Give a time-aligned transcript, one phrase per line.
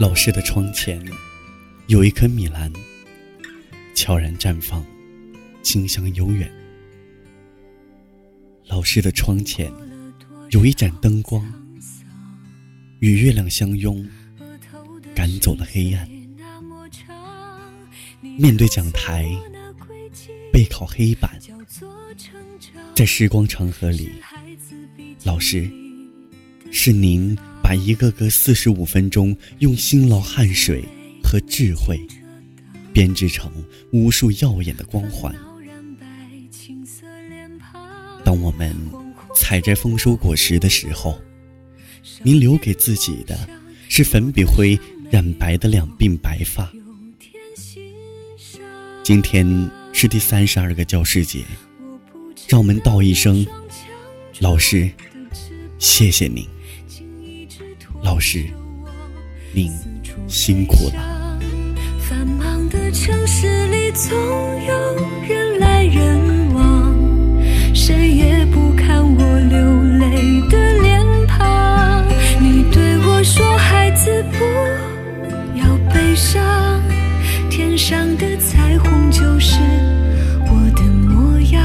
[0.00, 0.98] 老师的窗前
[1.88, 2.72] 有一颗米兰，
[3.94, 4.82] 悄然绽放，
[5.62, 6.50] 清香悠远。
[8.66, 9.70] 老师的窗前
[10.52, 11.44] 有一盏灯光，
[13.00, 14.02] 与月亮相拥，
[15.14, 16.08] 赶走了黑暗。
[18.22, 19.30] 面对讲台，
[20.50, 21.38] 背靠黑板，
[22.94, 24.10] 在时光长河里，
[25.24, 25.70] 老师，
[26.72, 27.36] 是您。
[27.70, 30.82] 把一个个四十五分钟用辛劳汗水
[31.22, 31.96] 和智慧
[32.92, 33.48] 编织成
[33.92, 35.32] 无数耀眼的光环。
[38.24, 38.74] 当我们
[39.36, 41.16] 采摘丰收果实的时候，
[42.24, 43.38] 您留给自己的
[43.88, 44.76] 是粉笔灰
[45.08, 46.68] 染白的两鬓白发。
[49.04, 51.44] 今天是第三十二个教师节，
[52.48, 53.46] 让我们道一声，
[54.40, 54.90] 老师，
[55.78, 56.44] 谢谢您。
[58.02, 58.46] 老师，
[59.52, 59.70] 您
[60.26, 61.38] 辛苦了。
[61.98, 64.16] 繁忙的城市里，总
[64.66, 64.74] 有
[65.28, 66.94] 人来人往，
[67.74, 72.04] 谁也不看我流泪的脸庞。
[72.40, 76.42] 你对我说：“孩子，不要悲伤，
[77.50, 79.58] 天上的彩虹就是
[80.46, 81.62] 我的模样。”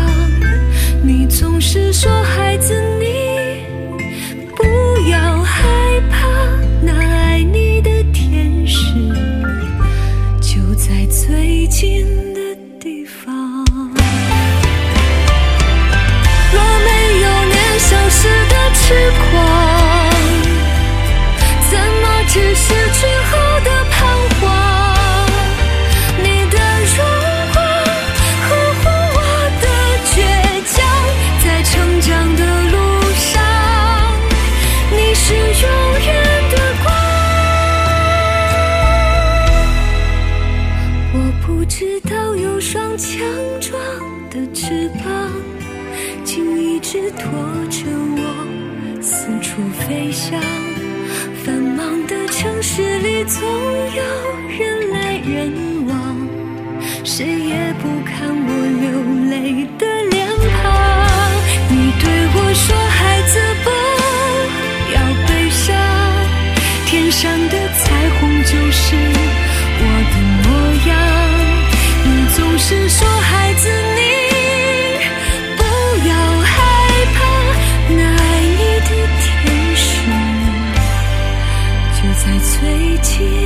[1.01, 2.11] 你总是说
[12.79, 13.65] ：“地方。
[16.53, 19.54] 若没有年少时的痴狂
[46.87, 47.31] 是拖
[47.71, 50.39] 着我四处飞翔
[51.43, 54.03] 繁忙的城市里总有
[54.55, 56.15] 人来人往
[57.03, 58.49] 谁也不看我
[58.83, 58.85] 流
[59.31, 60.61] 泪的脸庞
[61.71, 63.67] 你对我说孩子不
[64.93, 65.75] 要悲伤
[66.85, 69.24] 天上的彩虹就是
[82.65, 83.44] 最轻。